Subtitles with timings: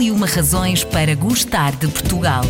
[0.00, 2.42] Mil e uma razões para gostar de Portugal.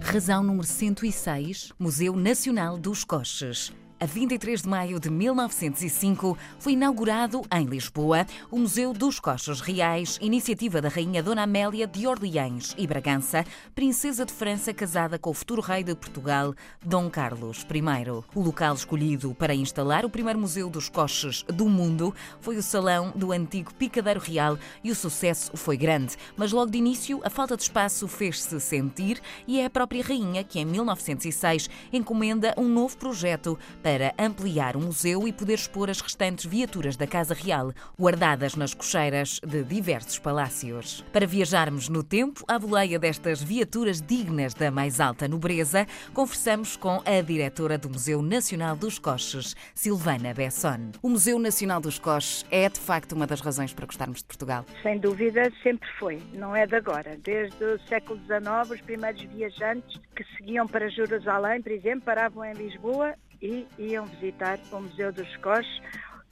[0.00, 3.72] Razão número 106, Museu Nacional dos Coches.
[3.98, 10.18] A 23 de maio de 1905 foi inaugurado em Lisboa o Museu dos Coches Reais,
[10.20, 13.42] iniciativa da Rainha Dona Amélia de Orleans e Bragança,
[13.74, 18.10] princesa de França casada com o futuro rei de Portugal, Dom Carlos I.
[18.34, 23.14] O local escolhido para instalar o primeiro Museu dos Coches do mundo foi o salão
[23.16, 27.56] do antigo Picadeiro Real e o sucesso foi grande, mas logo de início a falta
[27.56, 32.94] de espaço fez-se sentir e é a própria rainha que em 1906 encomenda um novo
[32.98, 38.56] projeto para ampliar o museu e poder expor as restantes viaturas da Casa Real, guardadas
[38.56, 41.04] nas cocheiras de diversos palácios.
[41.12, 47.00] Para viajarmos no tempo, à boleia destas viaturas dignas da mais alta nobreza, conversamos com
[47.06, 50.90] a diretora do Museu Nacional dos Coches, Silvana Besson.
[51.00, 54.66] O Museu Nacional dos Coches é, de facto, uma das razões para gostarmos de Portugal?
[54.82, 56.20] Sem dúvida, sempre foi.
[56.32, 57.16] Não é de agora.
[57.22, 62.54] Desde o século XIX, os primeiros viajantes que seguiam para Jerusalém, por exemplo, paravam em
[62.54, 65.80] Lisboa e iam visitar o Museu dos Coches,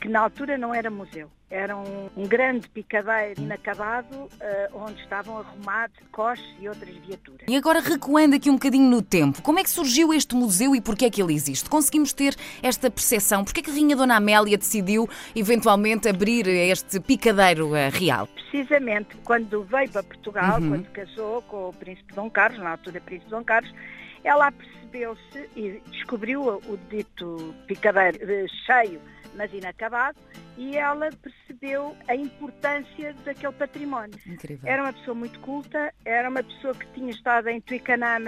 [0.05, 1.31] que na altura não era museu.
[1.51, 4.29] Era um, um grande picadeiro inacabado uh,
[4.75, 7.47] onde estavam arrumados coches e outras viaturas.
[7.49, 10.81] E agora recuando aqui um bocadinho no tempo, como é que surgiu este museu e
[10.81, 11.71] porquê é que ele existe?
[11.71, 13.45] Conseguimos ter esta percepção?
[13.45, 18.27] Porquê é que a Rainha Dona Amélia decidiu eventualmente abrir este picadeiro uh, real?
[18.27, 20.69] Precisamente quando veio para Portugal, uhum.
[20.69, 23.73] quando casou com o Príncipe Dom Carlos, na altura Príncipe Dom Carlos,
[24.25, 29.01] ela percebeu-se e descobriu o dito picadeiro eh, cheio,
[29.37, 30.19] mas inacabado,
[30.57, 34.19] e ela percebeu a importância daquele património.
[34.27, 34.69] Incrível.
[34.69, 38.23] Era uma pessoa muito culta, era uma pessoa que tinha estado em Twickenham,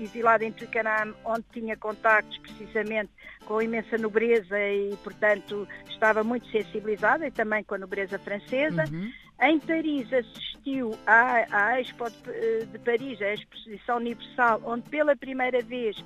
[0.00, 3.10] exilada em Twickenham, onde tinha contactos precisamente
[3.44, 8.84] com a imensa nobreza e, portanto, estava muito sensibilizada e também com a nobreza francesa.
[8.90, 9.10] Uhum.
[9.40, 15.62] Em Paris assistiu à, à Expo de, de Paris, a Exposição Universal, onde pela primeira
[15.62, 15.96] vez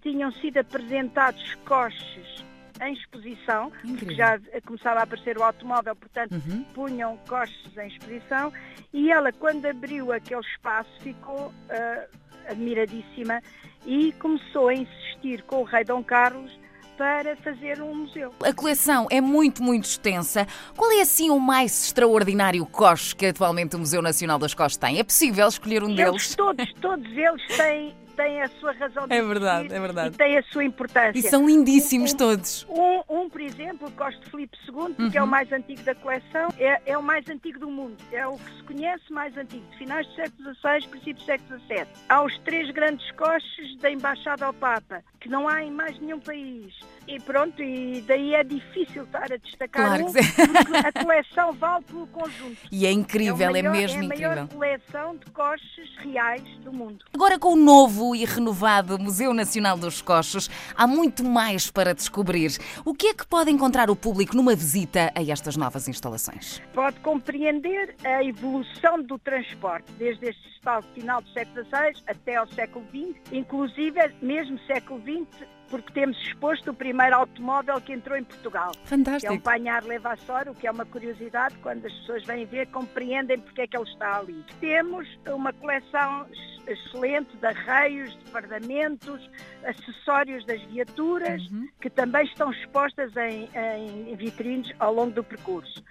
[0.00, 2.44] tinham sido apresentados coches
[2.80, 6.64] em exposição, porque já começava a aparecer o automóvel, portanto uhum.
[6.72, 8.52] punham coches em exposição,
[8.92, 12.18] e ela quando abriu aquele espaço ficou uh,
[12.48, 13.42] admiradíssima
[13.84, 16.56] e começou a insistir com o rei Dom Carlos
[16.98, 18.32] para fazer um museu.
[18.44, 20.46] A coleção é muito, muito extensa.
[20.76, 24.98] Qual é assim o mais extraordinário coche que atualmente o Museu Nacional das Coches tem?
[24.98, 26.34] É possível escolher um eles, deles?
[26.34, 30.14] Todos, todos eles têm têm a sua razão de É verdade, é verdade.
[30.14, 31.16] E têm a sua importância.
[31.16, 32.66] E são lindíssimos um, todos.
[32.68, 35.10] Um, um, por exemplo, o Coste Filipe II, que uhum.
[35.14, 35.30] é o uhum.
[35.30, 37.96] mais antigo da coleção, é, é, o mais antigo do mundo.
[38.10, 41.60] É o que se conhece mais antigo, de finais do século XVI, princípios do século
[41.60, 41.86] XVII.
[42.08, 46.18] Há os três grandes coches da Embaixada ao Papa, que não há em mais nenhum
[46.18, 46.74] país.
[47.06, 51.84] E pronto, e daí é difícil estar a destacar claro um, porque a coleção vale
[51.84, 52.58] pelo conjunto.
[52.70, 54.28] E é incrível, é, maior, é mesmo incrível.
[54.28, 57.04] É a maior coleção de coches reais do mundo.
[57.14, 62.58] Agora com o novo e renovado Museu Nacional dos Coches, há muito mais para descobrir.
[62.84, 66.60] O que é que pode encontrar o público numa visita a estas novas instalações?
[66.74, 70.48] Pode compreender a evolução do transporte, desde este
[70.94, 76.70] final do século XVI até ao século XX, inclusive mesmo século XX porque temos exposto
[76.70, 78.72] o primeiro automóvel que entrou em Portugal.
[78.84, 79.32] Fantástico.
[79.32, 82.66] Que é um Panhar Levassor, o que é uma curiosidade, quando as pessoas vêm ver,
[82.68, 84.44] compreendem porque é que ele está ali.
[84.60, 86.26] Temos uma coleção
[86.66, 89.30] excelente de arreios, de fardamentos,
[89.64, 91.68] acessórios das viaturas, uhum.
[91.80, 95.82] que também estão expostas em, em vitrines ao longo do percurso.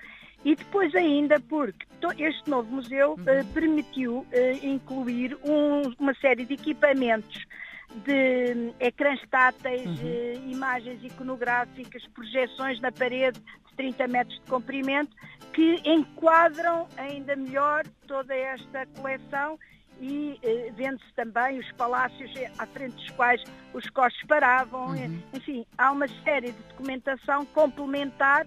[0.46, 1.86] E depois ainda porque
[2.20, 3.24] este novo museu uhum.
[3.24, 4.26] uh, permitiu uh,
[4.66, 7.46] incluir um, uma série de equipamentos
[7.96, 10.08] de ecrãs táteis, uhum.
[10.08, 15.16] Eh, imagens iconográficas, projeções na parede de 30 metros de comprimento,
[15.54, 19.58] que enquadram ainda melhor toda esta coleção
[20.00, 23.42] e eh, vende-se também os palácios à frente dos quais
[23.74, 24.90] os costos paravam.
[24.90, 25.24] Uhum.
[25.34, 28.46] Enfim, há uma série de documentação complementar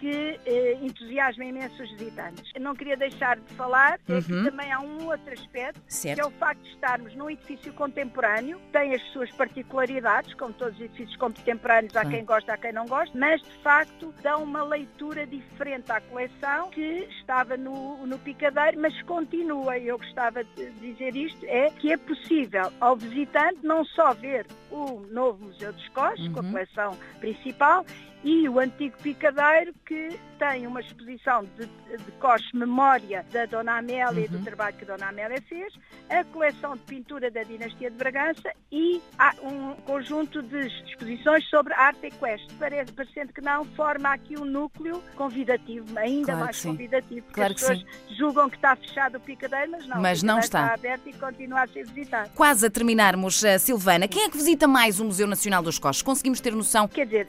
[0.00, 2.50] que eh, entusiasma imenso os visitantes.
[2.54, 4.16] Eu não queria deixar de falar uhum.
[4.16, 4.44] é que uhum.
[4.44, 6.16] também há um outro aspecto, certo.
[6.16, 10.74] que é o facto de estarmos num edifício contemporâneo, tem as suas particularidades, como todos
[10.76, 14.62] os edifícios contemporâneos, há quem gosta, há quem não gosta, mas de facto dá uma
[14.62, 20.70] leitura diferente à coleção que estava no, no picadeiro, mas continua, e eu gostava de
[20.80, 25.88] dizer isto, é que é possível ao visitante não só ver o novo Museu dos
[25.88, 26.32] Coches, uhum.
[26.32, 26.50] com a uhum.
[26.52, 27.84] coleção principal,
[28.22, 34.10] e o antigo picadeiro que tem uma exposição de, de coche memória da Dona Amélia
[34.10, 34.18] uhum.
[34.18, 34.44] e do uhum.
[34.44, 35.74] trabalho que a Dona Amélia fez,
[36.08, 39.02] a coleção de pintura da dinastia de Bragança e
[39.42, 42.54] um conjunto de exposições sobre arte equestre.
[42.58, 47.52] Parece, parecendo que não, forma aqui um núcleo convidativo, ainda claro mais convidativo, porque claro
[47.52, 48.14] as pessoas sim.
[48.16, 50.00] julgam que está fechado o picadeiro, mas não.
[50.00, 50.62] Mas não está.
[50.62, 52.30] está aberto e continua a ser visitado.
[52.34, 56.00] Quase a terminarmos, uh, Silvana, quem é que visita mais o Museu Nacional dos Coches?
[56.00, 56.88] Conseguimos ter noção?
[56.88, 57.28] Quer dizer,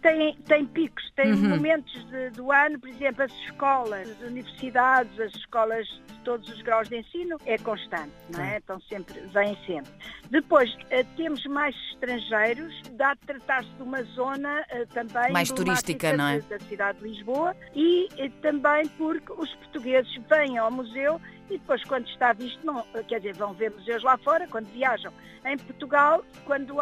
[0.00, 1.48] tem, tem picos, tem uhum.
[1.48, 6.62] momentos de, do ano, por exemplo, as escolas, as universidades, as escolas de todos os
[6.62, 8.58] graus de ensino, é constante, não é?
[8.58, 9.90] Então sempre, vêm sempre.
[10.30, 16.16] Depois, uh, temos mais estrangeiros, dá de tratar-se de uma zona uh, também mais turística,
[16.16, 16.40] não é?
[16.40, 21.20] Da cidade de Lisboa e uh, também porque os portugueses vêm ao museu
[21.50, 25.12] e depois quando está visto, não, quer dizer, vão ver museus lá fora, quando viajam
[25.44, 26.74] em Portugal, quando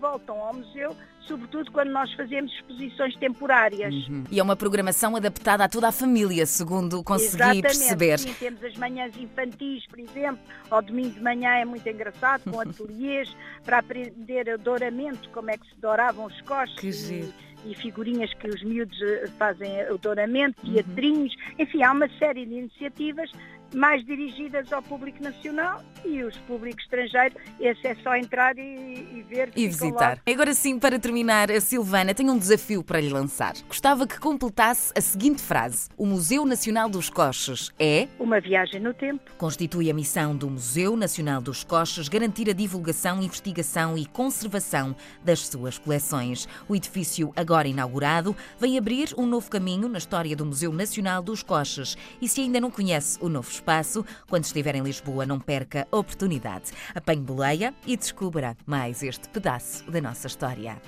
[0.00, 0.96] voltam ao museu,
[1.26, 3.92] sobretudo quando nós fazemos exposições temporárias.
[4.08, 4.24] Uhum.
[4.30, 7.62] E é uma programação adaptada a toda a família, segundo consegui Exatamente.
[7.62, 8.18] perceber.
[8.18, 10.40] Sim, temos as manhãs infantis, por exemplo,
[10.70, 13.34] ao domingo de manhã é muito engraçado, com ateliês
[13.64, 16.76] para aprender o douramento, como é que se douravam os coches.
[16.76, 20.74] Que giro e figurinhas que os miúdos eh, fazem o douramento, uhum.
[20.74, 23.30] teatrinhos, enfim, há uma série de iniciativas
[23.74, 29.24] mais dirigidas ao público nacional e os públicos estrangeiros, esse é só entrar e, e
[29.28, 29.50] ver.
[29.56, 30.20] E visitar.
[30.26, 30.32] Lá.
[30.32, 33.54] Agora sim, para terminar, a Silvana tem um desafio para lhe lançar.
[33.66, 38.08] Gostava que completasse a seguinte frase: O Museu Nacional dos Coches é.
[38.18, 39.22] Uma viagem no tempo.
[39.36, 44.94] Constitui a missão do Museu Nacional dos Coches garantir a divulgação, investigação e conservação
[45.24, 46.48] das suas coleções.
[46.68, 51.42] O edifício, agora inaugurado, vem abrir um novo caminho na história do Museu Nacional dos
[51.42, 51.96] Coches.
[52.20, 54.04] E se ainda não conhece o novo espaço.
[54.28, 56.70] Quando estiver em Lisboa, não perca a oportunidade.
[56.94, 60.80] Apanhe boleia e descubra mais este pedaço da nossa história.